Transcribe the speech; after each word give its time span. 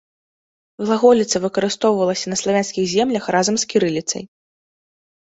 Глаголіца 0.87 1.41
выкарыстоўвалася 1.43 2.31
на 2.31 2.37
славянскіх 2.41 2.87
землях 2.95 3.29
разам 3.37 3.55
з 3.65 3.69
кірыліцай. 3.75 4.23